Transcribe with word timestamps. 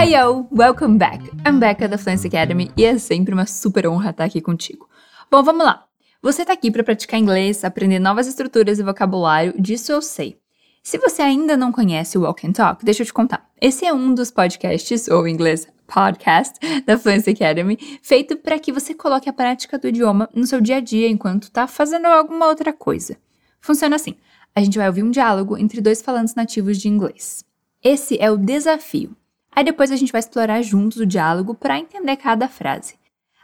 Hey 0.00 0.14
yo, 0.14 0.46
welcome 0.52 0.96
back. 0.96 1.28
I'm 1.44 1.58
Becca 1.58 1.88
da 1.88 1.98
Fluency 1.98 2.28
Academy 2.28 2.70
e 2.76 2.84
é 2.84 2.96
sempre 2.98 3.34
uma 3.34 3.46
super 3.46 3.88
honra 3.88 4.10
estar 4.10 4.22
aqui 4.22 4.40
contigo. 4.40 4.88
Bom, 5.28 5.42
vamos 5.42 5.64
lá. 5.64 5.86
Você 6.22 6.42
está 6.42 6.52
aqui 6.52 6.70
para 6.70 6.84
praticar 6.84 7.18
inglês, 7.18 7.64
aprender 7.64 7.98
novas 7.98 8.28
estruturas 8.28 8.78
e 8.78 8.84
vocabulário, 8.84 9.60
disso 9.60 9.90
eu 9.90 10.00
sei. 10.00 10.38
Se 10.84 10.98
você 10.98 11.20
ainda 11.20 11.56
não 11.56 11.72
conhece 11.72 12.16
o 12.16 12.20
Walk 12.20 12.46
and 12.46 12.52
Talk, 12.52 12.84
deixa 12.84 13.02
eu 13.02 13.06
te 13.06 13.12
contar. 13.12 13.50
Esse 13.60 13.86
é 13.86 13.92
um 13.92 14.14
dos 14.14 14.30
podcasts, 14.30 15.08
ou 15.08 15.26
em 15.26 15.34
inglês, 15.34 15.66
podcast, 15.84 16.60
da 16.86 16.96
Fluency 16.96 17.30
Academy, 17.30 17.76
feito 18.00 18.36
para 18.36 18.56
que 18.60 18.70
você 18.70 18.94
coloque 18.94 19.28
a 19.28 19.32
prática 19.32 19.76
do 19.80 19.88
idioma 19.88 20.30
no 20.32 20.46
seu 20.46 20.60
dia 20.60 20.76
a 20.76 20.80
dia 20.80 21.08
enquanto 21.08 21.44
está 21.48 21.66
fazendo 21.66 22.06
alguma 22.06 22.46
outra 22.46 22.72
coisa. 22.72 23.16
Funciona 23.60 23.96
assim: 23.96 24.14
a 24.54 24.62
gente 24.62 24.78
vai 24.78 24.86
ouvir 24.86 25.02
um 25.02 25.10
diálogo 25.10 25.58
entre 25.58 25.80
dois 25.80 26.00
falantes 26.00 26.36
nativos 26.36 26.78
de 26.78 26.86
inglês. 26.86 27.44
Esse 27.82 28.16
é 28.20 28.30
o 28.30 28.36
desafio. 28.36 29.16
Aí 29.58 29.64
depois 29.64 29.90
a 29.90 29.96
gente 29.96 30.12
vai 30.12 30.20
explorar 30.20 30.62
juntos 30.62 30.98
o 30.98 31.04
diálogo 31.04 31.52
para 31.52 31.80
entender 31.80 32.16
cada 32.16 32.46
frase. 32.46 32.94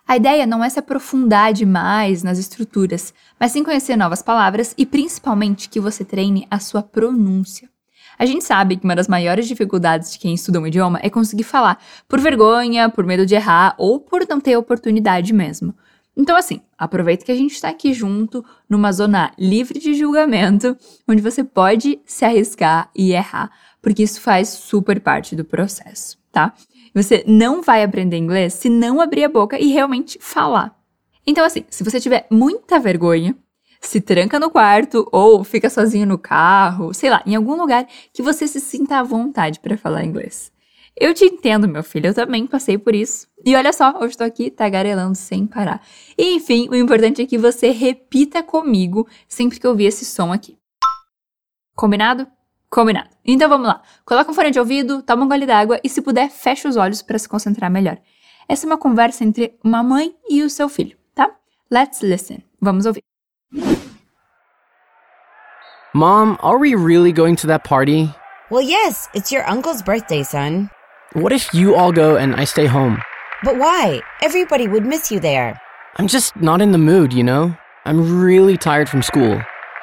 A 0.07 0.17
ideia 0.17 0.47
não 0.47 0.63
é 0.63 0.71
se 0.71 0.79
aprofundar 0.79 1.53
demais 1.53 2.23
nas 2.23 2.39
estruturas, 2.39 3.13
mas 3.41 3.51
sim 3.51 3.65
conhecer 3.65 3.97
novas 3.97 4.23
palavras 4.23 4.77
e 4.79 4.87
principalmente 4.87 5.69
que 5.69 5.81
você 5.81 6.05
treine 6.05 6.47
a 6.49 6.61
sua 6.61 6.85
pronúncia. 6.85 7.69
A 8.17 8.25
gente 8.27 8.45
sabe 8.45 8.77
que 8.77 8.85
uma 8.85 8.95
das 8.95 9.09
maiores 9.09 9.49
dificuldades 9.49 10.13
de 10.13 10.21
quem 10.21 10.35
estuda 10.35 10.61
um 10.61 10.69
idioma 10.69 11.01
é 11.03 11.11
conseguir 11.11 11.43
falar, 11.43 11.83
por 12.09 12.21
vergonha, 12.21 12.89
por 12.89 13.05
medo 13.05 13.27
de 13.27 13.35
errar 13.35 13.75
ou 13.77 13.99
por 13.99 14.25
não 14.29 14.39
ter 14.39 14.57
oportunidade 14.57 15.33
mesmo. 15.33 15.75
Então, 16.17 16.37
assim, 16.37 16.61
aproveita 16.79 17.25
que 17.25 17.33
a 17.33 17.37
gente 17.37 17.53
está 17.53 17.69
aqui 17.69 17.93
junto, 17.93 18.45
numa 18.69 18.93
zona 18.93 19.33
livre 19.39 19.79
de 19.79 19.95
julgamento, 19.95 20.77
onde 21.09 21.21
você 21.21 21.43
pode 21.43 22.01
se 22.07 22.25
arriscar 22.25 22.89
e 22.95 23.13
errar, 23.13 23.51
porque 23.83 24.03
isso 24.03 24.21
faz 24.21 24.49
super 24.49 25.01
parte 25.01 25.35
do 25.35 25.45
processo, 25.45 26.17
tá? 26.31 26.55
Você 26.95 27.25
não 27.27 27.61
vai 27.61 27.83
aprender 27.83 28.17
inglês 28.17 28.55
se 28.55 28.69
não 28.69 29.01
abrir 29.01 29.25
a 29.25 29.29
boca 29.29 29.59
e 29.59 29.73
realmente 29.73 30.17
falar. 30.21 30.79
Então, 31.27 31.45
assim, 31.45 31.65
se 31.69 31.83
você 31.83 31.99
tiver 31.99 32.27
muita 32.31 32.79
vergonha, 32.79 33.37
se 33.81 34.01
tranca 34.01 34.39
no 34.39 34.51
quarto 34.51 35.09
ou 35.11 35.43
fica 35.43 35.69
sozinho 35.69 36.07
no 36.07 36.17
carro, 36.17 36.95
sei 36.95 37.11
lá, 37.11 37.23
em 37.27 37.35
algum 37.35 37.57
lugar 37.57 37.87
que 38.13 38.23
você 38.23 38.47
se 38.47 38.61
sinta 38.61 38.99
à 38.99 39.03
vontade 39.03 39.59
para 39.61 39.77
falar 39.77 40.05
inglês. 40.05 40.54
Eu 40.97 41.13
te 41.13 41.25
entendo, 41.25 41.67
meu 41.67 41.83
filho, 41.83 42.07
eu 42.07 42.15
também 42.15 42.47
passei 42.47 42.79
por 42.79 42.95
isso. 42.95 43.27
E 43.45 43.57
olha 43.57 43.73
só, 43.73 43.99
hoje 43.99 44.11
estou 44.11 44.27
aqui 44.27 44.49
tagarelando 44.49 45.17
sem 45.17 45.45
parar. 45.45 45.83
E, 46.17 46.37
enfim, 46.37 46.69
o 46.71 46.75
importante 46.75 47.21
é 47.21 47.27
que 47.27 47.37
você 47.37 47.71
repita 47.71 48.45
comigo 48.45 49.09
sempre 49.27 49.59
que 49.59 49.67
eu 49.67 49.73
ouvir 49.73 49.87
esse 49.87 50.05
som 50.05 50.33
aqui. 50.33 50.57
Combinado? 51.75 52.29
Combinado. 52.71 53.11
Então 53.25 53.49
vamos 53.49 53.67
lá. 53.67 53.83
Coloca 54.05 54.31
um 54.31 54.35
fone 54.35 54.53
de 54.53 54.61
ouvido, 54.61 55.03
toma 55.03 55.25
um 55.25 55.29
gole 55.29 55.47
d'água 55.47 55.81
e, 55.83 55.89
se 55.89 56.01
puder, 56.01 56.31
fecha 56.31 56.69
os 56.69 56.77
olhos 56.77 57.03
para 57.03 57.19
se 57.19 57.29
concentrar 57.29 57.71
melhor. 57.71 57.99
Essa 58.49 58.65
é 58.65 58.69
uma 58.69 58.79
conversa 58.79 59.25
entre 59.25 59.59
uma 59.65 59.83
mãe 59.83 60.15
e 60.29 60.43
o 60.43 60.51
seu 60.51 60.69
filho, 60.69 60.97
tá? 61.13 61.29
Let's 61.71 62.03
listen. 62.03 62.39
Vamos 62.61 62.87
ouvir. 62.87 63.03
Mom, 65.93 66.37
are 66.41 66.59
we 66.59 66.75
really 66.75 67.13
going 67.13 67.35
to 67.37 67.47
that 67.49 67.69
party? 67.69 68.11
Well, 68.51 68.63
yes, 68.63 69.09
it's 69.15 69.33
your 69.33 69.49
uncle's 69.49 69.83
birthday, 69.83 70.23
son. 70.23 70.69
What 71.15 71.33
if 71.33 71.55
you 71.55 71.77
all 71.77 71.93
go 71.93 72.17
and 72.17 72.35
I 72.35 72.43
stay 72.43 72.67
home? 72.67 73.01
But 73.45 73.57
why? 73.57 74.03
Everybody 74.21 74.67
would 74.67 74.85
miss 74.85 75.13
you 75.13 75.21
there. 75.21 75.61
I'm 75.95 76.09
just 76.09 76.35
not 76.35 76.61
in 76.61 76.73
the 76.73 76.79
mood, 76.79 77.13
you 77.13 77.23
know? 77.23 77.57
I'm 77.85 78.21
really 78.21 78.57
tired 78.57 78.89
from 78.89 79.01
school. 79.01 79.41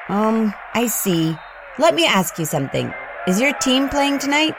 Um, 0.10 0.54
I 0.74 0.88
see. 0.88 1.38
Let 1.80 1.96
me 1.96 2.06
ask 2.06 2.38
you 2.38 2.44
something. 2.44 2.94
Is 3.30 3.40
your 3.40 3.54
team 3.60 3.88
playing 3.88 4.20
tonight? 4.20 4.56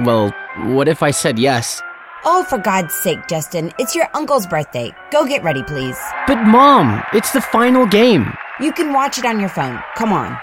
Well, 0.00 0.32
what 0.72 0.88
if 0.88 1.02
I 1.02 1.10
said 1.10 1.38
yes? 1.38 1.82
Oh, 2.24 2.42
for 2.48 2.56
God's 2.56 2.94
sake, 2.94 3.28
Justin, 3.28 3.70
it's 3.78 3.94
your 3.94 4.08
uncle's 4.14 4.46
birthday. 4.46 4.94
Go 5.12 5.26
get 5.26 5.42
ready, 5.42 5.62
please. 5.62 5.98
But 6.26 6.42
mom, 6.44 7.02
it's 7.12 7.32
the 7.32 7.42
final 7.42 7.84
game. 7.84 8.32
You 8.60 8.72
can 8.72 8.94
watch 8.94 9.18
it 9.18 9.26
on 9.26 9.40
your 9.40 9.50
phone. 9.50 9.78
Come 9.94 10.10
on. 10.14 10.38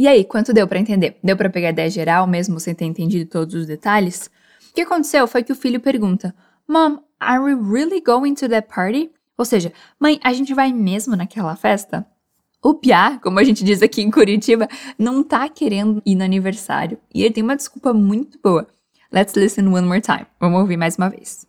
E 0.00 0.08
aí, 0.08 0.24
quanto 0.24 0.54
deu 0.54 0.66
para 0.66 0.78
entender? 0.78 1.18
Deu 1.22 1.36
para 1.36 1.50
pegar 1.50 1.68
a 1.68 1.72
ideia 1.72 1.90
geral, 1.90 2.26
mesmo 2.26 2.58
sem 2.58 2.74
ter 2.74 2.86
entendido 2.86 3.28
todos 3.28 3.54
os 3.54 3.66
detalhes? 3.66 4.30
O 4.70 4.74
que 4.74 4.80
aconteceu 4.80 5.28
foi 5.28 5.42
que 5.42 5.52
o 5.52 5.54
filho 5.54 5.78
pergunta: 5.78 6.34
Mom, 6.66 7.00
are 7.20 7.38
we 7.38 7.52
really 7.52 8.00
going 8.00 8.32
to 8.32 8.48
that 8.48 8.66
party? 8.74 9.10
Ou 9.36 9.44
seja, 9.44 9.74
mãe, 10.00 10.18
a 10.24 10.32
gente 10.32 10.54
vai 10.54 10.72
mesmo 10.72 11.14
naquela 11.14 11.54
festa? 11.54 12.06
O 12.62 12.72
Piá, 12.72 13.18
como 13.22 13.40
a 13.40 13.44
gente 13.44 13.62
diz 13.62 13.82
aqui 13.82 14.00
em 14.00 14.10
Curitiba, 14.10 14.68
não 14.98 15.22
tá 15.22 15.46
querendo 15.50 16.00
ir 16.06 16.14
no 16.14 16.24
aniversário. 16.24 16.96
E 17.14 17.22
ele 17.22 17.34
tem 17.34 17.44
uma 17.44 17.54
desculpa 17.54 17.92
muito 17.92 18.38
boa. 18.42 18.66
Let's 19.12 19.34
listen 19.34 19.66
one 19.66 19.86
more 19.86 20.00
time. 20.00 20.24
Vamos 20.40 20.62
ouvir 20.62 20.78
mais 20.78 20.96
uma 20.96 21.10
vez. 21.10 21.46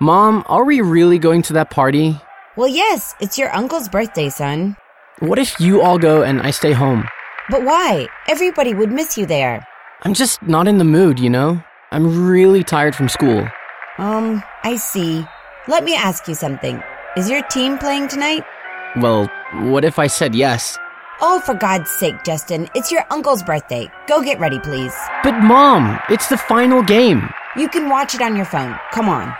Mom, 0.00 0.42
are 0.48 0.64
we 0.64 0.80
really 0.80 1.18
going 1.18 1.42
to 1.42 1.52
that 1.52 1.74
party? 1.74 2.18
Well, 2.56 2.74
yes, 2.74 3.14
it's 3.20 3.36
your 3.36 3.54
uncle's 3.54 3.86
birthday, 3.86 4.30
son. 4.30 4.74
What 5.20 5.40
if 5.40 5.58
you 5.58 5.80
all 5.80 5.98
go 5.98 6.22
and 6.22 6.40
I 6.40 6.52
stay 6.52 6.72
home? 6.72 7.08
But 7.50 7.64
why? 7.64 8.06
Everybody 8.28 8.72
would 8.72 8.92
miss 8.92 9.18
you 9.18 9.26
there. 9.26 9.66
I'm 10.02 10.14
just 10.14 10.40
not 10.42 10.68
in 10.68 10.78
the 10.78 10.84
mood, 10.84 11.18
you 11.18 11.28
know? 11.28 11.60
I'm 11.90 12.28
really 12.28 12.62
tired 12.62 12.94
from 12.94 13.08
school. 13.08 13.48
Um, 13.98 14.44
I 14.62 14.76
see. 14.76 15.26
Let 15.66 15.82
me 15.82 15.96
ask 15.96 16.28
you 16.28 16.36
something. 16.36 16.80
Is 17.16 17.28
your 17.28 17.42
team 17.48 17.78
playing 17.78 18.06
tonight? 18.06 18.44
Well, 19.00 19.28
what 19.54 19.84
if 19.84 19.98
I 19.98 20.06
said 20.06 20.36
yes? 20.36 20.78
Oh, 21.20 21.40
for 21.40 21.54
God's 21.54 21.90
sake, 21.90 22.22
Justin, 22.22 22.68
it's 22.76 22.92
your 22.92 23.04
uncle's 23.10 23.42
birthday. 23.42 23.90
Go 24.06 24.22
get 24.22 24.38
ready, 24.38 24.60
please. 24.60 24.94
But 25.24 25.40
mom, 25.40 25.98
it's 26.08 26.28
the 26.28 26.36
final 26.36 26.80
game. 26.80 27.28
You 27.56 27.68
can 27.68 27.88
watch 27.88 28.14
it 28.14 28.22
on 28.22 28.36
your 28.36 28.44
phone. 28.44 28.78
Come 28.92 29.08
on. 29.08 29.34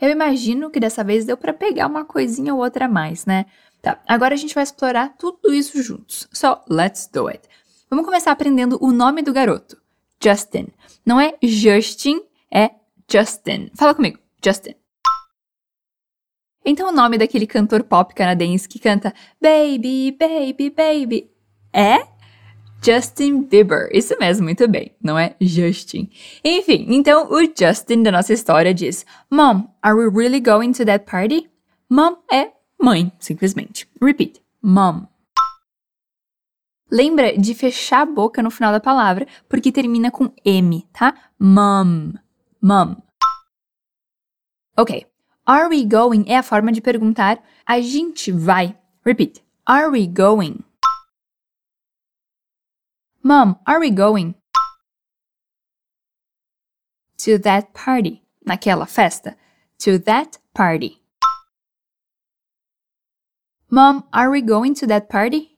Eu 0.00 0.10
imagino 0.10 0.70
que 0.70 0.80
dessa 0.80 1.04
vez 1.04 1.24
deu 1.24 1.36
para 1.36 1.52
pegar 1.52 1.86
uma 1.86 2.04
coisinha 2.04 2.54
ou 2.54 2.60
outra 2.60 2.86
a 2.86 2.88
mais, 2.88 3.24
né? 3.26 3.46
Tá, 3.80 4.00
agora 4.06 4.34
a 4.34 4.36
gente 4.36 4.54
vai 4.54 4.64
explorar 4.64 5.14
tudo 5.18 5.52
isso 5.52 5.82
juntos. 5.82 6.28
So, 6.32 6.58
let's 6.68 7.06
do 7.06 7.28
it. 7.28 7.46
Vamos 7.90 8.04
começar 8.04 8.32
aprendendo 8.32 8.78
o 8.80 8.90
nome 8.90 9.22
do 9.22 9.32
garoto. 9.32 9.80
Justin. 10.22 10.68
Não 11.04 11.20
é 11.20 11.34
Justin, 11.42 12.22
é 12.50 12.70
Justin. 13.10 13.70
Fala 13.74 13.94
comigo. 13.94 14.18
Justin. 14.42 14.74
Então 16.64 16.88
o 16.88 16.92
nome 16.92 17.18
daquele 17.18 17.46
cantor 17.46 17.84
pop 17.84 18.14
canadense 18.14 18.66
que 18.66 18.78
canta 18.78 19.12
Baby, 19.38 20.16
Baby, 20.18 20.70
Baby 20.70 21.30
é 21.74 22.06
Justin 22.84 23.44
Bieber. 23.44 23.88
Isso 23.92 24.14
mesmo, 24.20 24.44
muito 24.44 24.68
bem, 24.68 24.94
não 25.02 25.18
é 25.18 25.34
Justin. 25.40 26.10
Enfim, 26.44 26.86
então 26.90 27.30
o 27.30 27.40
Justin 27.40 28.02
da 28.02 28.12
nossa 28.12 28.34
história 28.34 28.74
diz: 28.74 29.06
Mom, 29.30 29.64
are 29.82 29.96
we 29.96 30.10
really 30.10 30.40
going 30.40 30.72
to 30.72 30.84
that 30.84 31.10
party? 31.10 31.48
Mom 31.88 32.16
é 32.30 32.50
mãe, 32.80 33.10
simplesmente. 33.18 33.88
Repeat: 34.02 34.42
Mom. 34.62 35.06
Lembra 36.90 37.36
de 37.36 37.54
fechar 37.54 38.02
a 38.02 38.06
boca 38.06 38.42
no 38.42 38.50
final 38.50 38.70
da 38.70 38.78
palavra, 38.78 39.26
porque 39.48 39.72
termina 39.72 40.10
com 40.10 40.30
M, 40.44 40.86
tá? 40.92 41.14
Mom. 41.38 42.12
Mom. 42.60 42.96
Ok. 44.76 45.06
Are 45.46 45.68
we 45.68 45.84
going 45.84 46.24
é 46.26 46.36
a 46.36 46.42
forma 46.42 46.70
de 46.70 46.80
perguntar 46.80 47.42
a 47.66 47.80
gente 47.80 48.30
vai. 48.30 48.76
Repeat. 49.04 49.42
Are 49.66 49.88
we 49.88 50.06
going? 50.06 50.58
Mom, 53.26 53.56
are 53.66 53.80
we 53.80 53.90
going? 53.90 54.34
To 57.24 57.38
that 57.38 57.72
party. 57.72 58.22
Naquela 58.46 58.86
festa. 58.86 59.34
To 59.78 59.98
that 60.00 60.38
party. 60.52 61.00
Mom, 63.70 64.04
are 64.12 64.30
we 64.30 64.42
going 64.42 64.74
to 64.74 64.86
that 64.88 65.08
party? 65.08 65.56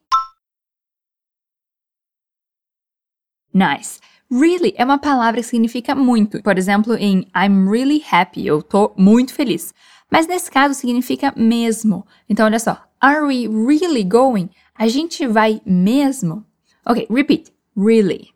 Nice. 3.52 4.00
Really 4.30 4.72
é 4.76 4.84
uma 4.84 4.98
palavra 4.98 5.40
que 5.40 5.48
significa 5.48 5.92
muito. 5.96 6.40
Por 6.44 6.56
exemplo, 6.56 6.94
em 6.94 7.26
I'm 7.34 7.68
really 7.68 8.00
happy, 8.08 8.46
eu 8.46 8.62
tô 8.62 8.94
muito 8.96 9.34
feliz. 9.34 9.74
Mas 10.08 10.28
nesse 10.28 10.52
caso 10.52 10.74
significa 10.74 11.34
mesmo. 11.36 12.06
Então, 12.28 12.46
olha 12.46 12.60
só. 12.60 12.80
Are 13.00 13.22
we 13.22 13.48
really 13.48 14.04
going? 14.04 14.50
A 14.76 14.86
gente 14.86 15.26
vai 15.26 15.60
mesmo? 15.66 16.46
Ok, 16.86 17.08
repeat. 17.10 17.55
Really. 17.76 18.32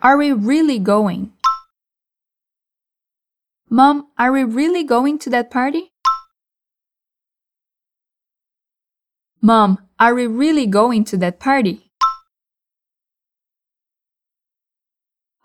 Are 0.00 0.16
we 0.16 0.32
really 0.32 0.78
going? 0.78 1.32
Mom, 3.68 4.06
are 4.16 4.32
we 4.32 4.42
really 4.42 4.82
going 4.84 5.18
to 5.18 5.28
that 5.28 5.50
party? 5.50 5.92
Mom, 9.42 9.78
are 10.00 10.14
we 10.14 10.26
really 10.26 10.66
going 10.66 11.04
to 11.04 11.18
that 11.18 11.38
party? 11.38 11.90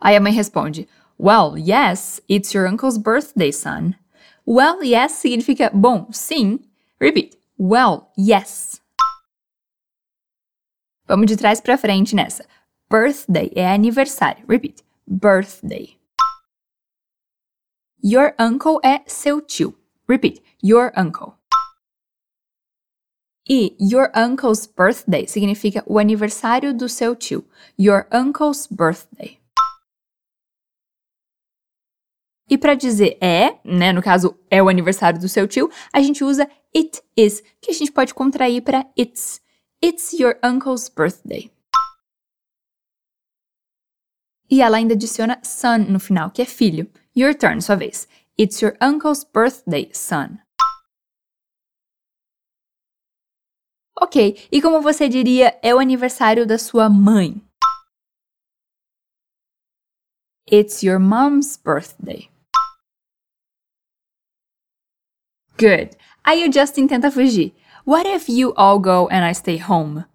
Aí 0.01 0.15
a 0.15 0.21
mãe 0.21 0.31
responde: 0.31 0.87
Well, 1.17 1.57
yes, 1.57 2.21
it's 2.29 2.53
your 2.53 2.67
uncle's 2.67 2.97
birthday, 2.97 3.51
son. 3.51 3.97
Well, 4.45 4.81
yes 4.81 5.21
significa 5.21 5.69
bom, 5.73 6.07
sim. 6.13 6.61
Repeat. 7.01 7.35
Well, 7.57 8.11
yes. 8.15 8.79
Vamos 11.05 11.27
de 11.27 11.35
trás 11.35 11.59
para 11.59 11.77
frente 11.77 12.15
nessa. 12.15 12.47
Birthday 12.89 13.51
é 13.55 13.73
aniversário. 13.73 14.45
Repeat. 14.47 14.83
Birthday. 15.05 15.99
Your 18.01 18.33
uncle 18.39 18.79
é 18.83 19.01
seu 19.05 19.41
tio. 19.41 19.77
Repeat. 20.07 20.41
Your 20.63 20.93
uncle. 20.97 21.33
E 23.47 23.75
your 23.77 24.09
uncle's 24.15 24.65
birthday 24.65 25.27
significa 25.27 25.83
o 25.85 25.99
aniversário 25.99 26.73
do 26.73 26.87
seu 26.87 27.13
tio. 27.13 27.45
Your 27.77 28.07
uncle's 28.09 28.67
birthday. 28.67 29.41
E 32.49 32.57
para 32.57 32.75
dizer 32.75 33.17
é, 33.19 33.59
né, 33.65 33.91
no 33.91 34.01
caso 34.01 34.37
é 34.49 34.63
o 34.63 34.69
aniversário 34.69 35.19
do 35.19 35.27
seu 35.27 35.47
tio, 35.47 35.69
a 35.91 36.01
gente 36.01 36.23
usa 36.23 36.49
it 36.73 37.01
is, 37.17 37.41
que 37.59 37.71
a 37.71 37.73
gente 37.73 37.91
pode 37.91 38.13
contrair 38.13 38.61
para 38.61 38.85
it's. 38.97 39.41
It's 39.83 40.13
your 40.13 40.39
uncle's 40.41 40.87
birthday. 40.87 41.51
E 44.49 44.61
ela 44.61 44.77
ainda 44.77 44.93
adiciona 44.93 45.43
son 45.43 45.91
no 45.91 45.99
final, 45.99 46.31
que 46.31 46.41
é 46.41 46.45
filho. 46.45 46.89
Your 47.13 47.33
turn, 47.33 47.59
sua 47.59 47.75
vez. 47.75 48.07
It's 48.39 48.61
your 48.61 48.77
uncle's 48.79 49.25
birthday, 49.25 49.89
son. 49.93 50.39
Ok, 53.99 54.47
e 54.49 54.61
como 54.61 54.81
você 54.81 55.09
diria, 55.09 55.59
é 55.61 55.75
o 55.75 55.79
aniversário 55.79 56.47
da 56.47 56.57
sua 56.57 56.89
mãe? 56.89 57.41
It's 60.49 60.81
your 60.81 60.97
mom's 60.97 61.57
birthday. 61.57 62.29
Good. 65.59 65.97
Aí 66.23 66.47
o 66.47 66.53
Justin 66.53 66.87
tenta 66.87 67.11
fugir. 67.11 67.53
What 67.85 68.07
if 68.07 68.29
you 68.29 68.53
all 68.55 68.79
go 68.79 69.09
and 69.11 69.25
I 69.29 69.33
stay 69.33 69.57
home? 69.57 70.05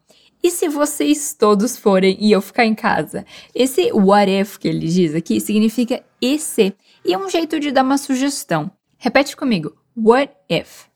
E 0.43 0.51
se 0.51 0.71
vocês 0.71 1.35
todos 1.35 1.77
forem 1.77 2.17
e 2.19 2.33
eu 2.33 2.41
ficar 2.41 2.65
em 2.65 2.75
casa? 2.75 3.27
Esse 3.55 3.93
what 3.93 4.31
if 4.31 4.57
que 4.57 4.69
ele 4.69 4.89
diz 4.89 5.15
aqui 5.15 5.39
significa 5.39 6.03
e 6.19 6.39
se, 6.39 6.75
e 7.05 7.13
é 7.13 7.19
um 7.19 7.29
jeito 7.29 7.61
de 7.61 7.71
dar 7.71 7.85
uma 7.85 7.99
sugestão. 7.99 8.71
Repete 8.97 9.37
comigo. 9.37 9.77
What 9.95 10.35
if? 10.49 10.87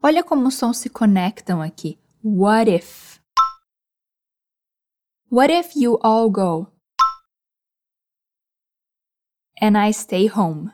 Olha 0.00 0.22
como 0.22 0.46
os 0.46 0.54
sons 0.54 0.78
se 0.78 0.88
conectam 0.88 1.60
aqui. 1.60 1.98
What 2.22 2.70
if? 2.70 3.20
What 5.28 5.52
if 5.52 5.74
you 5.74 5.98
all 6.02 6.30
go? 6.30 6.68
And 9.60 9.76
I 9.76 9.92
stay 9.92 10.28
home. 10.28 10.70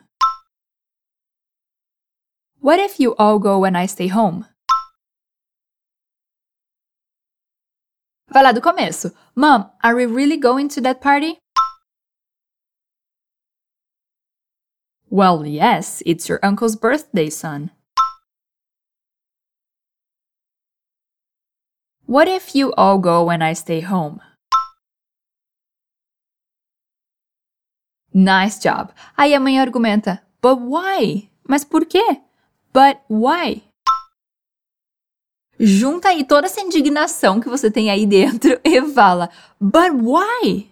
What 2.61 2.77
if 2.79 2.99
you 2.99 3.15
all 3.15 3.39
go 3.39 3.63
and 3.63 3.77
I 3.77 3.85
stay 3.85 4.07
home? 4.07 4.45
Vai 8.31 8.43
lá 8.43 8.51
do 8.51 8.61
começo. 8.61 9.13
Mom, 9.33 9.71
are 9.81 9.95
we 9.95 10.05
really 10.05 10.37
going 10.37 10.67
to 10.69 10.81
that 10.81 10.99
party? 10.99 11.39
Well, 15.09 15.45
yes, 15.45 16.03
it's 16.05 16.27
your 16.27 16.39
uncle's 16.43 16.75
birthday, 16.75 17.29
son. 17.29 17.71
What 22.05 22.27
if 22.27 22.53
you 22.55 22.73
all 22.73 22.99
go 22.99 23.29
and 23.29 23.41
I 23.41 23.53
stay 23.53 23.79
home? 23.81 24.19
Nice 28.13 28.59
job. 28.59 28.91
Aí 29.17 29.33
a 29.33 29.39
mãe 29.39 29.59
argumenta, 29.59 30.21
but 30.41 30.59
why? 30.59 31.29
Mas 31.47 31.63
por 31.63 31.85
quê? 31.85 32.21
But 32.73 32.99
why? 33.09 33.63
Junta 35.59 36.09
aí 36.09 36.23
toda 36.23 36.47
essa 36.47 36.61
indignação 36.61 37.39
que 37.39 37.49
você 37.49 37.69
tem 37.69 37.89
aí 37.89 38.05
dentro 38.05 38.59
e 38.63 38.81
fala, 38.93 39.29
but 39.59 39.91
why? 39.91 40.69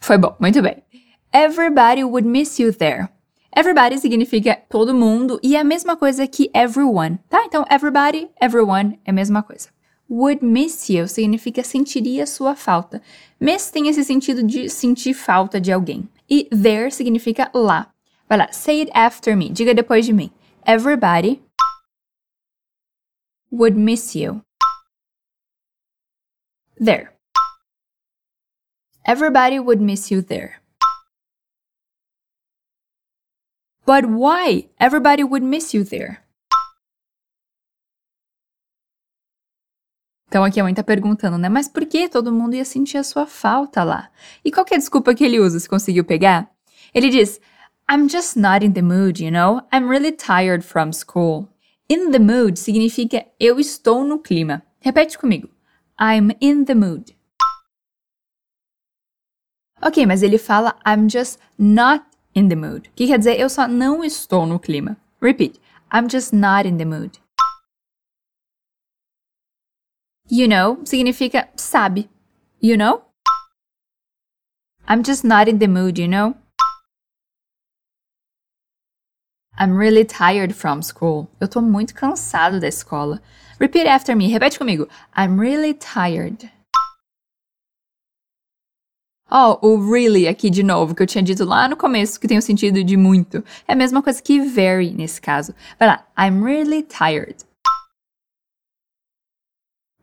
Foi 0.00 0.18
bom, 0.18 0.34
muito 0.40 0.60
bem. 0.60 0.82
Everybody 1.32 2.02
would 2.02 2.26
miss 2.26 2.58
you 2.58 2.72
there. 2.72 3.08
Everybody 3.54 3.98
significa 3.98 4.56
todo 4.68 4.94
mundo 4.94 5.38
e 5.42 5.54
é 5.54 5.60
a 5.60 5.64
mesma 5.64 5.96
coisa 5.96 6.26
que 6.26 6.50
everyone, 6.54 7.18
tá? 7.28 7.44
Então, 7.44 7.64
everybody, 7.70 8.30
everyone 8.40 8.98
é 9.04 9.10
a 9.10 9.14
mesma 9.14 9.42
coisa. 9.42 9.68
Would 10.10 10.44
miss 10.44 10.90
you 10.90 11.06
significa 11.06 11.62
sentiria 11.62 12.26
sua 12.26 12.56
falta. 12.56 13.00
Miss 13.38 13.70
tem 13.70 13.88
esse 13.88 14.02
sentido 14.04 14.42
de 14.42 14.68
sentir 14.68 15.14
falta 15.14 15.60
de 15.60 15.70
alguém. 15.70 16.08
E 16.28 16.44
there 16.46 16.90
significa 16.90 17.50
lá. 17.54 17.92
Vai 18.32 18.38
lá, 18.38 18.50
say 18.50 18.80
it 18.80 18.90
after 18.94 19.36
me. 19.36 19.50
Diga 19.50 19.74
depois 19.74 20.06
de 20.06 20.12
mim. 20.14 20.32
Everybody 20.66 21.42
would 23.50 23.76
miss 23.76 24.14
you. 24.14 24.40
There. 26.82 27.12
Everybody 29.06 29.60
would 29.60 29.82
miss 29.82 30.10
you 30.10 30.22
there. 30.22 30.62
But 33.84 34.06
why? 34.06 34.70
Everybody 34.80 35.22
would 35.22 35.44
miss 35.44 35.74
you 35.74 35.84
there. 35.84 36.22
Então 40.28 40.42
aqui 40.42 40.58
a 40.58 40.64
mãe 40.64 40.72
tá 40.72 40.82
perguntando, 40.82 41.36
né? 41.36 41.50
Mas 41.50 41.68
por 41.68 41.84
que 41.84 42.08
todo 42.08 42.32
mundo 42.32 42.54
ia 42.54 42.64
sentir 42.64 42.96
a 42.96 43.04
sua 43.04 43.26
falta 43.26 43.84
lá? 43.84 44.10
E 44.42 44.50
qual 44.50 44.64
é 44.70 44.76
a 44.76 44.78
desculpa 44.78 45.14
que 45.14 45.22
ele 45.22 45.38
usa? 45.38 45.60
Se 45.60 45.68
conseguiu 45.68 46.06
pegar? 46.06 46.50
Ele 46.94 47.10
diz: 47.10 47.38
I'm 47.88 48.08
just 48.08 48.36
not 48.36 48.62
in 48.62 48.72
the 48.72 48.82
mood, 48.82 49.18
you 49.20 49.30
know? 49.30 49.62
I'm 49.72 49.88
really 49.88 50.12
tired 50.12 50.64
from 50.64 50.92
school. 50.92 51.48
In 51.88 52.10
the 52.10 52.18
mood 52.18 52.56
significa 52.56 53.26
eu 53.38 53.58
estou 53.58 54.04
no 54.04 54.18
clima. 54.18 54.62
Repete 54.80 55.18
comigo. 55.18 55.48
I'm 55.98 56.32
in 56.40 56.64
the 56.64 56.74
mood. 56.74 57.14
Ok, 59.82 60.06
mas 60.06 60.22
ele 60.22 60.38
fala 60.38 60.74
I'm 60.86 61.08
just 61.08 61.38
not 61.58 62.04
in 62.34 62.48
the 62.48 62.56
mood. 62.56 62.88
Que 62.94 63.06
quer 63.06 63.18
dizer 63.18 63.38
eu 63.38 63.50
só 63.50 63.68
não 63.68 64.02
estou 64.02 64.46
no 64.46 64.58
clima. 64.58 64.96
Repeat. 65.20 65.60
I'm 65.92 66.08
just 66.08 66.32
not 66.32 66.66
in 66.66 66.78
the 66.78 66.86
mood. 66.86 67.18
You 70.30 70.48
know 70.48 70.78
significa 70.84 71.48
sabe. 71.56 72.08
You 72.60 72.76
know? 72.76 73.02
I'm 74.88 75.02
just 75.02 75.24
not 75.24 75.48
in 75.48 75.58
the 75.58 75.68
mood, 75.68 75.98
you 75.98 76.08
know? 76.08 76.36
I'm 79.62 79.76
really 79.76 80.04
tired 80.04 80.52
from 80.52 80.82
school. 80.82 81.28
Eu 81.38 81.46
tô 81.46 81.62
muito 81.62 81.94
cansado 81.94 82.58
da 82.58 82.66
escola. 82.66 83.22
Repeat 83.60 83.86
after 83.86 84.16
me. 84.16 84.26
Repete 84.26 84.58
comigo. 84.58 84.88
I'm 85.16 85.38
really 85.38 85.72
tired. 85.72 86.50
Oh, 89.30 89.56
o 89.62 89.78
really 89.88 90.26
aqui 90.26 90.50
de 90.50 90.64
novo, 90.64 90.96
que 90.96 91.02
eu 91.04 91.06
tinha 91.06 91.22
dito 91.22 91.44
lá 91.44 91.68
no 91.68 91.76
começo, 91.76 92.18
que 92.18 92.26
tem 92.26 92.38
o 92.38 92.42
sentido 92.42 92.82
de 92.82 92.96
muito. 92.96 93.44
É 93.68 93.74
a 93.74 93.76
mesma 93.76 94.02
coisa 94.02 94.20
que 94.20 94.40
very 94.40 94.90
nesse 94.90 95.20
caso. 95.20 95.54
Vai 95.78 95.86
lá. 95.86 96.04
I'm 96.18 96.42
really 96.42 96.82
tired. 96.82 97.36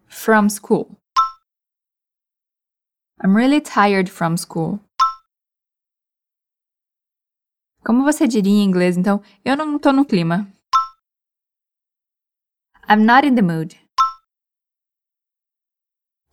From 0.08 0.48
school. 0.50 0.88
I'm 3.22 3.36
really 3.36 3.60
tired 3.60 4.10
from 4.10 4.38
school. 4.38 4.80
Como 7.84 8.04
você 8.04 8.28
diria 8.28 8.52
em 8.52 8.64
inglês, 8.64 8.98
então? 8.98 9.22
Eu 9.44 9.56
não 9.56 9.80
tô 9.80 9.92
no 9.92 10.06
clima. 10.06 10.48
I'm 12.90 13.04
not 13.06 13.26
in 13.26 13.36
the 13.36 13.42
mood. 13.42 13.80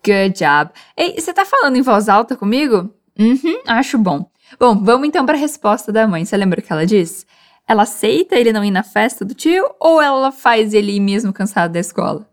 Good 0.04 0.38
job. 0.38 0.70
Ei, 0.96 1.20
você 1.20 1.32
tá 1.32 1.44
falando 1.44 1.76
em 1.76 1.82
voz 1.82 2.08
alta 2.08 2.36
comigo? 2.36 2.94
Uhum, 3.18 3.62
acho 3.66 3.98
bom. 3.98 4.30
Bom, 4.58 4.76
vamos 4.76 5.08
então 5.08 5.26
para 5.26 5.36
a 5.36 5.40
resposta 5.40 5.92
da 5.92 6.06
mãe. 6.06 6.24
Você 6.24 6.36
lembra 6.36 6.60
o 6.60 6.62
que 6.62 6.72
ela 6.72 6.86
diz? 6.86 7.26
Ela 7.66 7.82
aceita 7.82 8.36
ele 8.36 8.52
não 8.52 8.64
ir 8.64 8.70
na 8.70 8.82
festa 8.82 9.24
do 9.24 9.34
tio 9.34 9.68
ou 9.80 10.00
ela 10.00 10.30
faz 10.30 10.72
ele 10.72 10.92
ir 10.92 11.00
mesmo 11.00 11.32
cansado 11.32 11.72
da 11.72 11.80
escola? 11.80 12.28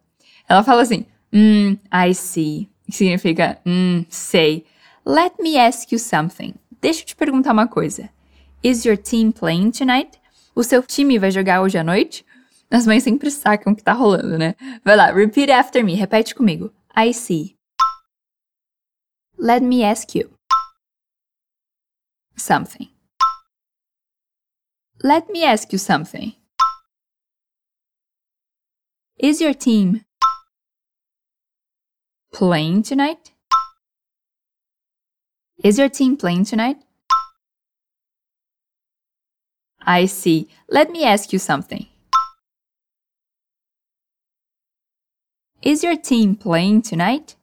Ela 0.48 0.64
fala 0.64 0.84
assim: 0.84 1.06
Hum, 1.32 1.78
I 1.92 2.14
see. 2.14 2.70
Que 2.86 2.92
significa, 2.96 3.60
hum, 3.66 4.06
sei. 4.10 4.66
Let 5.06 5.34
me 5.40 5.58
ask 5.58 5.92
you 5.92 6.00
something. 6.00 6.54
Deixa 6.80 7.02
eu 7.02 7.06
te 7.06 7.16
perguntar 7.16 7.54
uma 7.54 7.68
coisa. 7.68 8.10
Is 8.64 8.86
your 8.86 8.96
team 8.96 9.34
playing 9.34 9.72
tonight? 9.74 10.18
O 10.56 10.64
seu 10.64 10.82
time 10.82 11.20
vai 11.20 11.30
jogar 11.30 11.62
hoje 11.62 11.78
à 11.78 11.84
noite? 11.84 12.26
As 12.72 12.88
mães 12.88 13.04
sempre 13.04 13.30
sacam 13.30 13.74
o 13.74 13.76
que 13.76 13.84
tá 13.84 13.92
rolando, 13.92 14.38
né? 14.38 14.56
Vai 14.86 14.96
lá, 14.96 15.12
repeat 15.12 15.52
after 15.52 15.84
me, 15.84 15.96
repete 15.96 16.34
comigo. 16.34 16.74
I 16.96 17.14
see. 17.14 17.58
Let 19.38 19.62
me 19.62 19.84
ask 19.84 20.16
you 20.16 20.34
something. 22.38 22.90
Let 25.04 25.30
me 25.30 25.44
ask 25.44 25.74
you 25.74 25.78
something. 25.78 26.34
Is 29.20 29.42
your 29.42 29.54
team 29.54 30.06
playing 32.32 32.84
tonight? 32.84 33.34
Is 35.62 35.78
your 35.78 35.90
team 35.90 36.16
playing 36.16 36.46
tonight? 36.46 36.80
I 39.86 40.06
see. 40.06 40.48
Let 40.70 40.92
me 40.92 41.04
ask 41.04 41.34
you 41.34 41.40
something. 41.40 41.88
is 45.64 45.84
your 45.84 45.96
team 45.96 46.36
playing 46.36 46.82
tonight? 46.82 47.36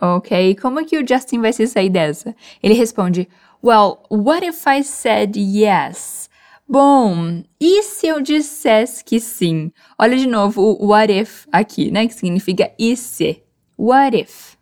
Ok, 0.00 0.54
como 0.60 0.84
que 0.84 0.98
o 0.98 1.06
Justin 1.06 1.40
vai 1.40 1.52
se 1.52 1.66
sair 1.66 1.90
dessa? 1.90 2.34
Ele 2.62 2.74
responde, 2.74 3.28
Well, 3.62 4.04
what 4.10 4.44
if 4.44 4.64
I 4.66 4.82
said 4.82 5.36
yes? 5.36 6.28
Bom, 6.68 7.42
e 7.60 7.82
se 7.82 8.06
eu 8.06 8.20
dissesse 8.20 9.02
que 9.02 9.18
sim? 9.18 9.72
Olha 9.98 10.16
de 10.16 10.26
novo 10.26 10.62
o 10.62 10.88
what 10.88 11.12
if 11.12 11.46
aqui, 11.50 11.90
né? 11.90 12.06
Que 12.06 12.14
significa 12.14 12.72
e 12.78 12.96
se. 12.96 13.42
What 13.76 14.16
if? 14.16 14.56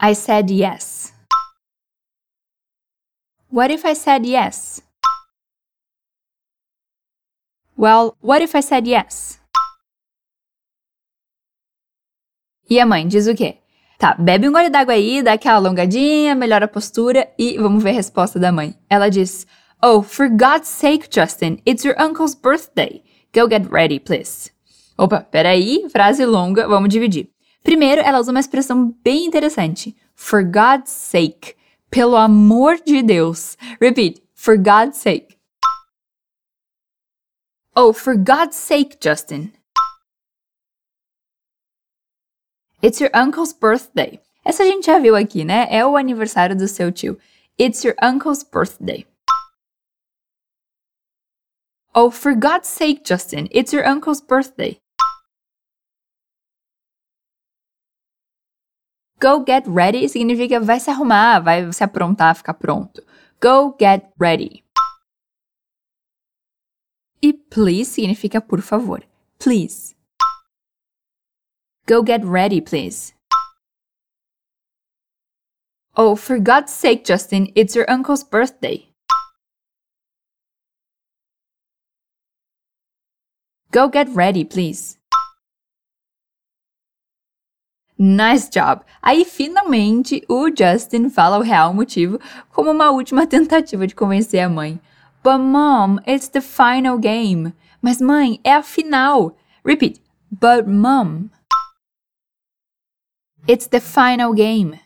I 0.00 0.14
said 0.14 0.50
yes. 0.50 1.12
What 3.52 3.72
if 3.72 3.84
I 3.84 3.94
said 3.94 4.24
yes? 4.24 4.80
Well, 7.76 8.14
what 8.20 8.42
if 8.42 8.54
I 8.54 8.62
said 8.62 8.86
yes? 8.86 9.40
E 12.68 12.78
a 12.78 12.86
mãe 12.86 13.08
diz 13.08 13.26
o 13.26 13.34
quê? 13.34 13.58
Tá, 13.98 14.14
bebe 14.14 14.48
um 14.48 14.52
gole 14.52 14.70
d'água 14.70 14.94
aí, 14.94 15.20
dá 15.20 15.32
aquela 15.32 15.56
alongadinha, 15.56 16.36
melhora 16.36 16.66
a 16.66 16.68
postura 16.68 17.28
e 17.36 17.58
vamos 17.58 17.82
ver 17.82 17.90
a 17.90 17.94
resposta 17.94 18.38
da 18.38 18.52
mãe. 18.52 18.78
Ela 18.88 19.08
diz: 19.10 19.44
Oh, 19.82 20.00
for 20.00 20.28
God's 20.28 20.68
sake, 20.68 21.08
Justin, 21.10 21.58
it's 21.66 21.84
your 21.84 22.00
uncle's 22.00 22.36
birthday. 22.36 23.02
Go 23.34 23.48
get 23.48 23.68
ready, 23.68 23.98
please. 23.98 24.52
Opa, 24.96 25.22
peraí, 25.24 25.88
frase 25.90 26.24
longa, 26.24 26.68
vamos 26.68 26.88
dividir. 26.88 27.28
Primeiro, 27.64 28.00
ela 28.00 28.20
usa 28.20 28.30
uma 28.30 28.38
expressão 28.38 28.94
bem 29.02 29.26
interessante. 29.26 29.96
For 30.14 30.44
God's 30.44 30.90
sake. 30.92 31.58
Pelo 31.90 32.16
amor 32.16 32.78
de 32.84 33.02
Deus. 33.02 33.56
Repeat. 33.80 34.22
For 34.34 34.56
God's 34.56 34.96
sake. 34.96 35.36
Oh, 37.76 37.92
for 37.92 38.16
God's 38.16 38.56
sake, 38.56 38.98
Justin. 39.00 39.52
It's 42.80 43.00
your 43.00 43.10
uncle's 43.12 43.52
birthday. 43.52 44.20
Essa 44.44 44.62
a 44.62 44.66
gente 44.66 44.86
já 44.86 44.98
viu 44.98 45.14
aqui, 45.14 45.44
né? 45.44 45.66
É 45.70 45.84
o 45.84 45.96
aniversário 45.96 46.56
do 46.56 46.66
seu 46.66 46.90
tio. 46.90 47.18
It's 47.58 47.84
your 47.84 47.94
uncle's 48.02 48.42
birthday. 48.42 49.06
Oh, 51.94 52.10
for 52.10 52.34
God's 52.34 52.68
sake, 52.68 53.02
Justin, 53.04 53.48
it's 53.50 53.72
your 53.72 53.86
uncle's 53.86 54.20
birthday. 54.20 54.80
Go 59.20 59.44
get 59.44 59.68
ready 59.68 60.08
significa 60.08 60.58
vai 60.58 60.80
se 60.80 60.90
arrumar, 60.90 61.42
vai 61.42 61.70
se 61.72 61.84
aprontar, 61.84 62.34
ficar 62.34 62.54
pronto. 62.54 63.04
Go 63.38 63.76
get 63.78 64.10
ready. 64.18 64.64
E 67.20 67.34
please 67.34 67.90
significa 67.90 68.40
por 68.40 68.62
favor. 68.62 69.02
Please. 69.38 69.94
Go 71.86 72.02
get 72.02 72.24
ready, 72.24 72.62
please. 72.62 73.12
Oh, 75.94 76.16
for 76.16 76.38
God's 76.38 76.72
sake, 76.72 77.04
Justin, 77.04 77.52
it's 77.54 77.74
your 77.76 77.84
uncle's 77.90 78.24
birthday. 78.24 78.88
Go 83.70 83.88
get 83.88 84.08
ready, 84.14 84.44
please. 84.44 84.99
Nice 88.02 88.48
job! 88.48 88.82
Aí 89.02 89.26
finalmente 89.26 90.24
o 90.26 90.48
Justin 90.48 91.10
fala 91.10 91.36
o 91.38 91.42
real 91.42 91.74
motivo 91.74 92.18
como 92.50 92.70
uma 92.70 92.90
última 92.90 93.26
tentativa 93.26 93.86
de 93.86 93.94
convencer 93.94 94.40
a 94.40 94.48
mãe. 94.48 94.80
But 95.22 95.38
mom, 95.40 95.98
it's 96.08 96.28
the 96.28 96.40
final 96.40 96.96
game. 96.96 97.52
Mas 97.82 98.00
mãe, 98.00 98.40
é 98.42 98.54
a 98.54 98.62
final. 98.62 99.36
Repeat. 99.62 100.00
But 100.30 100.66
mom. 100.66 101.28
It's 103.46 103.66
the 103.66 103.80
final 103.80 104.32
game. 104.32 104.80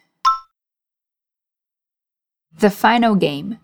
The 2.59 2.71
final 2.71 3.14
game. 3.14 3.61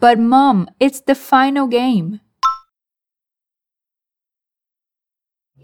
But 0.00 0.18
mom, 0.18 0.68
it's 0.80 1.02
the 1.02 1.14
final 1.14 1.66
game. 1.66 2.22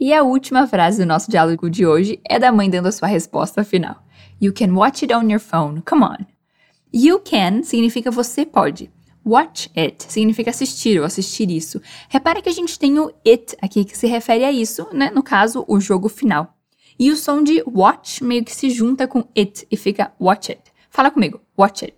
E 0.07 0.15
a 0.15 0.23
última 0.23 0.69
frase 0.69 1.03
do 1.03 1.05
nosso 1.05 1.29
diálogo 1.29 1.69
de 1.69 1.85
hoje 1.85 2.21
é 2.25 2.39
da 2.39 2.53
mãe 2.53 2.71
dando 2.71 2.87
a 2.87 2.93
sua 2.93 3.09
resposta 3.09 3.65
final. 3.65 4.05
You 4.41 4.53
can 4.53 4.73
watch 4.73 5.05
it 5.05 5.13
on 5.13 5.29
your 5.29 5.41
phone. 5.41 5.83
Come 5.83 6.05
on. 6.05 6.25
You 6.95 7.19
can 7.19 7.65
significa 7.65 8.09
você 8.09 8.47
pode. 8.47 8.89
Watch 9.27 9.69
it 9.77 10.05
significa 10.05 10.51
assistir 10.51 11.01
ou 11.01 11.05
assistir 11.05 11.51
isso. 11.51 11.83
Repare 12.09 12.41
que 12.41 12.49
a 12.49 12.53
gente 12.53 12.79
tem 12.79 13.01
o 13.01 13.13
it 13.27 13.57
aqui 13.61 13.85
que 13.85 13.99
se 13.99 14.07
refere 14.07 14.45
a 14.45 14.53
isso, 14.53 14.87
né? 14.93 15.11
No 15.11 15.25
caso, 15.25 15.65
o 15.67 15.81
jogo 15.81 16.09
final. 16.09 16.57
E 16.97 17.11
o 17.11 17.17
som 17.17 17.43
de 17.43 17.61
watch 17.67 18.23
meio 18.23 18.45
que 18.45 18.55
se 18.55 18.71
junta 18.71 19.09
com 19.09 19.27
it 19.37 19.67
e 19.69 19.77
fica 19.77 20.13
watch 20.21 20.53
it. 20.53 20.63
Fala 20.89 21.11
comigo. 21.11 21.41
Watch 21.59 21.85
it. 21.85 21.97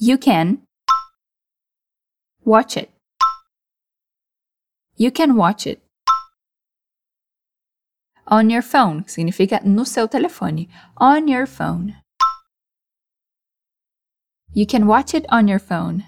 You 0.00 0.16
can 0.16 0.58
watch 2.46 2.78
it. 2.78 2.88
You 4.96 5.10
can 5.10 5.32
watch 5.32 5.68
it. 5.68 5.83
On 8.26 8.50
your 8.50 8.62
phone, 8.62 9.02
que 9.02 9.12
significa 9.12 9.60
no 9.64 9.84
seu 9.84 10.08
telefone. 10.08 10.68
On 10.96 11.28
your 11.28 11.46
phone. 11.46 11.94
You 14.54 14.66
can 14.66 14.86
watch 14.86 15.14
it 15.14 15.26
on 15.30 15.48
your 15.48 15.58
phone. 15.60 16.04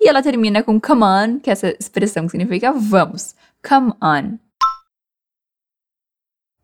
E 0.00 0.08
ela 0.08 0.22
termina 0.22 0.62
com 0.62 0.78
come 0.78 1.02
on, 1.02 1.40
que 1.40 1.48
é 1.48 1.52
essa 1.52 1.68
expressão 1.80 2.26
que 2.26 2.32
significa 2.32 2.72
vamos. 2.72 3.34
Come 3.66 3.92
on. 4.02 4.38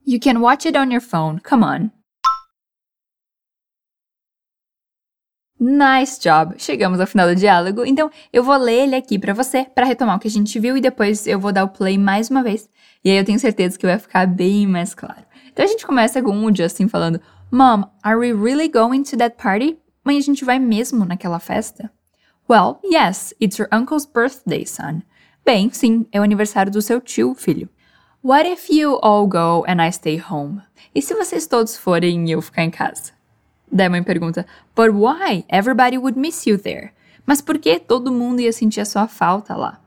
You 0.05 0.19
can 0.21 0.41
watch 0.41 0.67
it 0.67 0.77
on 0.77 0.91
your 0.91 1.00
phone. 1.00 1.41
Come 1.41 1.65
on. 1.65 2.00
Nice 5.62 6.19
job! 6.19 6.55
Chegamos 6.57 7.00
ao 7.00 7.07
final 7.07 7.29
do 7.29 7.37
diálogo, 7.37 7.85
então 7.85 8.11
eu 8.33 8.43
vou 8.43 8.57
ler 8.57 8.85
ele 8.85 8.97
aqui 8.97 9.19
para 9.19 9.35
você, 9.35 9.62
para 9.62 9.85
retomar 9.85 10.17
o 10.17 10.19
que 10.19 10.26
a 10.26 10.31
gente 10.31 10.59
viu 10.59 10.75
e 10.75 10.81
depois 10.81 11.26
eu 11.26 11.38
vou 11.38 11.52
dar 11.52 11.64
o 11.64 11.69
play 11.69 11.99
mais 11.99 12.31
uma 12.31 12.43
vez. 12.43 12.67
E 13.05 13.11
aí 13.11 13.19
eu 13.19 13.25
tenho 13.26 13.38
certeza 13.38 13.79
que 13.79 13.87
vai 13.87 13.99
ficar 13.99 14.26
bem 14.26 14.67
mais 14.67 14.95
claro. 14.95 15.23
Então 15.52 15.62
a 15.62 15.69
gente 15.69 15.87
começa 15.87 16.23
com 16.23 16.47
o 16.47 16.57
Justin 16.57 16.88
falando: 16.88 17.21
Mom, 17.50 17.85
are 18.02 18.17
we 18.17 18.33
really 18.33 18.69
going 18.69 19.02
to 19.02 19.19
that 19.19 19.37
party? 19.37 19.79
Mãe, 20.02 20.17
a 20.17 20.23
gente 20.23 20.47
vai 20.47 20.59
mesmo 20.59 21.05
naquela 21.05 21.38
festa? 21.38 21.93
Well, 22.49 22.81
yes, 22.83 23.35
it's 23.38 23.59
your 23.59 23.69
uncle's 23.71 24.07
birthday, 24.07 24.64
son. 24.64 25.02
Bem, 25.45 25.71
sim, 25.71 26.07
é 26.11 26.19
o 26.19 26.23
aniversário 26.23 26.73
do 26.73 26.81
seu 26.81 27.02
tio, 27.02 27.35
filho. 27.35 27.69
What 28.25 28.50
if 28.50 28.71
you 28.71 28.99
all 29.02 29.26
go 29.26 29.67
and 29.69 29.87
I 29.87 29.93
stay 29.93 30.23
home? 30.26 30.62
E 30.95 31.02
se 31.02 31.12
vocês 31.12 31.47
todos 31.47 31.76
forem 31.76 32.26
e 32.26 32.33
eu 32.33 32.40
ficar 32.40 32.64
em 32.64 32.71
casa? 32.71 33.20
Daí 33.71 33.87
a 33.87 33.91
mãe 33.91 34.03
pergunta: 34.03 34.47
But 34.75 34.91
why? 34.93 35.45
Everybody 35.49 35.97
would 35.99 36.19
miss 36.19 36.47
you 36.47 36.59
there. 36.59 36.93
Mas 37.27 37.41
por 37.41 37.59
que 37.59 37.79
todo 37.79 38.11
mundo 38.11 38.41
ia 38.41 38.53
sentir 38.53 38.81
a 38.81 38.85
sua 38.85 39.07
falta 39.07 39.55
lá? 39.57 39.81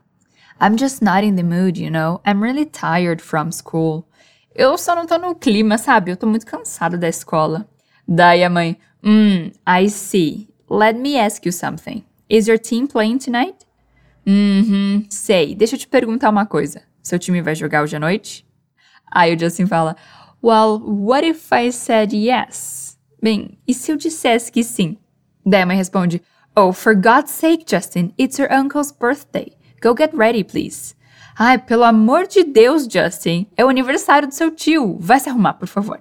I'm 0.60 0.78
just 0.78 1.02
not 1.02 1.24
in 1.24 1.36
the 1.36 1.42
mood, 1.42 1.78
you 1.78 1.90
know. 1.90 2.20
I'm 2.24 2.40
really 2.42 2.64
tired 2.64 3.20
from 3.20 3.50
school. 3.50 4.06
Eu 4.54 4.78
só 4.78 4.94
não 4.94 5.06
tô 5.06 5.18
no 5.18 5.34
clima, 5.34 5.76
sabe? 5.76 6.12
Eu 6.12 6.16
tô 6.16 6.26
muito 6.26 6.46
cansado 6.46 6.96
da 6.96 7.08
escola. 7.08 7.68
Daí 8.06 8.44
a 8.44 8.48
mãe: 8.50 8.78
Hmm, 9.02 9.50
I 9.66 9.88
see. 9.90 10.48
Let 10.70 10.94
me 10.96 11.18
ask 11.18 11.44
you 11.44 11.52
something. 11.52 12.04
Is 12.28 12.46
your 12.48 12.58
team 12.58 12.86
playing 12.86 13.18
tonight? 13.18 13.66
Uhum, 14.26 15.04
sei. 15.10 15.54
Deixa 15.54 15.74
eu 15.74 15.78
te 15.78 15.86
perguntar 15.86 16.30
uma 16.30 16.46
coisa. 16.46 16.82
Seu 17.02 17.18
time 17.18 17.42
vai 17.42 17.54
jogar 17.54 17.82
hoje 17.82 17.96
à 17.96 18.00
noite? 18.00 18.46
Aí 19.12 19.34
o 19.34 19.38
Justin 19.38 19.66
fala: 19.66 19.96
Well, 20.42 20.80
what 20.82 21.26
if 21.26 21.52
I 21.52 21.70
said 21.70 22.14
yes? 22.14 22.93
Bem, 23.24 23.58
e 23.66 23.72
se 23.72 23.90
eu 23.90 23.96
dissesse 23.96 24.52
que 24.52 24.62
sim? 24.62 24.98
Daí 25.46 25.62
a 25.62 25.66
mãe 25.66 25.78
responde: 25.78 26.20
Oh, 26.54 26.74
for 26.74 26.94
God's 26.94 27.30
sake, 27.30 27.64
Justin, 27.66 28.12
it's 28.18 28.38
your 28.38 28.52
uncle's 28.52 28.92
birthday. 28.92 29.50
Go 29.80 29.94
get 29.96 30.12
ready, 30.12 30.44
please. 30.44 30.94
Ai, 31.38 31.56
pelo 31.56 31.84
amor 31.84 32.26
de 32.26 32.44
Deus, 32.44 32.86
Justin, 32.86 33.46
é 33.56 33.64
o 33.64 33.70
aniversário 33.70 34.28
do 34.28 34.34
seu 34.34 34.50
tio. 34.50 34.98
Vai 35.00 35.18
se 35.20 35.30
arrumar, 35.30 35.54
por 35.54 35.66
favor. 35.66 36.00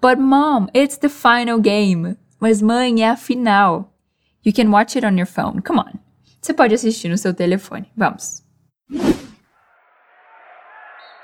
But 0.00 0.18
mom, 0.18 0.68
it's 0.74 0.96
the 0.96 1.10
final 1.10 1.60
game. 1.60 2.16
Mas 2.40 2.62
mãe, 2.62 3.02
é 3.02 3.10
a 3.10 3.16
final. 3.16 3.92
You 4.42 4.54
can 4.54 4.70
watch 4.70 4.96
it 4.96 5.04
on 5.04 5.18
your 5.18 5.26
phone. 5.26 5.60
Come 5.60 5.78
on. 5.78 5.98
Você 6.40 6.54
pode 6.54 6.74
assistir 6.74 7.10
no 7.10 7.18
seu 7.18 7.34
telefone. 7.34 7.92
Vamos. 7.94 8.42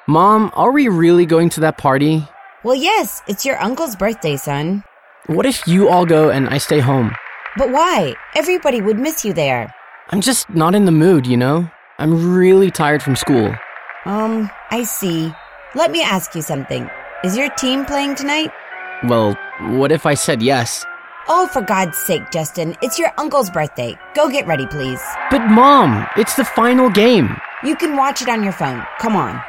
Mom, 0.06 0.50
are 0.54 0.70
we 0.70 0.90
really 0.90 1.24
going 1.24 1.48
to 1.48 1.60
that 1.62 1.80
party? 1.80 2.22
Well, 2.62 2.76
yes, 2.76 3.22
it's 3.26 3.46
your 3.46 3.56
uncle's 3.64 3.96
birthday, 3.96 4.36
son. 4.36 4.82
What 5.26 5.46
if 5.46 5.66
you 5.66 5.88
all 5.88 6.06
go 6.06 6.30
and 6.30 6.48
I 6.48 6.58
stay 6.58 6.80
home? 6.80 7.14
But 7.56 7.70
why? 7.70 8.14
Everybody 8.34 8.80
would 8.80 8.98
miss 8.98 9.24
you 9.24 9.32
there. 9.32 9.74
I'm 10.10 10.20
just 10.20 10.48
not 10.50 10.74
in 10.74 10.84
the 10.86 10.92
mood, 10.92 11.26
you 11.26 11.36
know? 11.36 11.70
I'm 11.98 12.34
really 12.34 12.70
tired 12.70 13.02
from 13.02 13.16
school. 13.16 13.54
Um, 14.06 14.50
I 14.70 14.84
see. 14.84 15.32
Let 15.74 15.90
me 15.90 16.02
ask 16.02 16.34
you 16.34 16.40
something. 16.40 16.88
Is 17.24 17.36
your 17.36 17.50
team 17.56 17.84
playing 17.84 18.14
tonight? 18.14 18.50
Well, 19.04 19.36
what 19.76 19.92
if 19.92 20.06
I 20.06 20.14
said 20.14 20.40
yes? 20.40 20.86
Oh, 21.28 21.46
for 21.52 21.60
God's 21.60 21.98
sake, 21.98 22.30
Justin, 22.30 22.74
it's 22.80 22.98
your 22.98 23.12
uncle's 23.18 23.50
birthday. 23.50 23.98
Go 24.14 24.30
get 24.30 24.46
ready, 24.46 24.66
please. 24.66 25.02
But 25.30 25.46
mom, 25.48 26.06
it's 26.16 26.36
the 26.36 26.44
final 26.44 26.88
game. 26.88 27.36
You 27.62 27.76
can 27.76 27.96
watch 27.96 28.22
it 28.22 28.30
on 28.30 28.42
your 28.42 28.52
phone. 28.52 28.82
Come 28.98 29.14
on. 29.14 29.42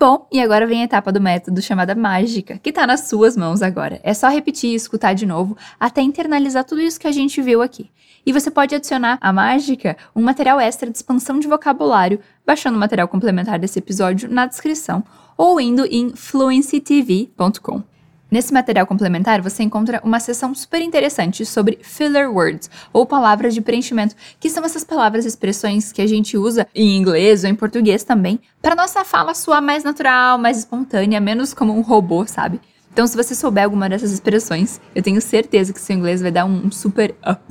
Bom, 0.00 0.26
e 0.32 0.40
agora 0.40 0.66
vem 0.66 0.80
a 0.80 0.84
etapa 0.84 1.12
do 1.12 1.20
método 1.20 1.60
chamada 1.60 1.94
mágica, 1.94 2.58
que 2.62 2.72
tá 2.72 2.86
nas 2.86 3.00
suas 3.00 3.36
mãos 3.36 3.60
agora. 3.60 4.00
É 4.02 4.14
só 4.14 4.30
repetir 4.30 4.70
e 4.70 4.74
escutar 4.74 5.12
de 5.12 5.26
novo 5.26 5.54
até 5.78 6.00
internalizar 6.00 6.64
tudo 6.64 6.80
isso 6.80 6.98
que 6.98 7.06
a 7.06 7.12
gente 7.12 7.42
viu 7.42 7.60
aqui. 7.60 7.90
E 8.24 8.32
você 8.32 8.50
pode 8.50 8.74
adicionar 8.74 9.18
à 9.20 9.30
mágica 9.30 9.98
um 10.16 10.22
material 10.22 10.58
extra 10.58 10.88
de 10.90 10.96
expansão 10.96 11.38
de 11.38 11.46
vocabulário, 11.46 12.18
baixando 12.46 12.78
o 12.78 12.80
material 12.80 13.08
complementar 13.08 13.58
desse 13.58 13.78
episódio 13.78 14.26
na 14.30 14.46
descrição 14.46 15.04
ou 15.36 15.60
indo 15.60 15.84
em 15.84 16.16
fluencytv.com. 16.16 17.89
Nesse 18.30 18.52
material 18.52 18.86
complementar, 18.86 19.42
você 19.42 19.64
encontra 19.64 20.00
uma 20.04 20.20
seção 20.20 20.54
super 20.54 20.80
interessante 20.80 21.44
sobre 21.44 21.80
filler 21.82 22.30
words, 22.30 22.70
ou 22.92 23.04
palavras 23.04 23.52
de 23.52 23.60
preenchimento, 23.60 24.14
que 24.38 24.48
são 24.48 24.64
essas 24.64 24.84
palavras 24.84 25.24
e 25.24 25.28
expressões 25.28 25.90
que 25.90 26.00
a 26.00 26.06
gente 26.06 26.36
usa 26.36 26.66
em 26.72 26.96
inglês 26.96 27.42
ou 27.42 27.50
em 27.50 27.54
português 27.56 28.04
também, 28.04 28.38
para 28.62 28.76
nossa 28.76 29.04
fala 29.04 29.34
soar 29.34 29.60
mais 29.60 29.82
natural, 29.82 30.38
mais 30.38 30.58
espontânea, 30.58 31.20
menos 31.20 31.52
como 31.52 31.76
um 31.76 31.80
robô, 31.80 32.24
sabe? 32.24 32.60
Então, 32.92 33.06
se 33.06 33.16
você 33.16 33.34
souber 33.34 33.64
alguma 33.64 33.88
dessas 33.88 34.12
expressões, 34.12 34.80
eu 34.94 35.02
tenho 35.02 35.20
certeza 35.20 35.72
que 35.72 35.80
seu 35.80 35.96
inglês 35.96 36.22
vai 36.22 36.30
dar 36.30 36.44
um 36.44 36.70
super 36.70 37.14
up. 37.28 37.42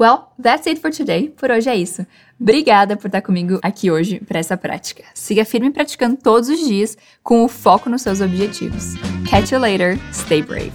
Well, 0.00 0.28
that's 0.40 0.66
it 0.68 0.80
for 0.80 0.92
today. 0.92 1.28
Por 1.30 1.50
hoje 1.50 1.68
é 1.68 1.76
isso. 1.76 2.06
Obrigada 2.40 2.96
por 2.96 3.08
estar 3.08 3.20
comigo 3.20 3.58
aqui 3.62 3.90
hoje 3.90 4.20
para 4.20 4.38
essa 4.38 4.56
prática. 4.56 5.02
Siga 5.12 5.44
firme 5.44 5.70
praticando 5.70 6.16
todos 6.16 6.48
os 6.48 6.60
dias 6.60 6.96
com 7.22 7.44
o 7.44 7.48
foco 7.48 7.90
nos 7.90 8.02
seus 8.02 8.20
objetivos. 8.20 8.94
Catch 9.28 9.50
you 9.50 9.58
later. 9.58 9.98
Stay 10.12 10.42
brave. 10.42 10.72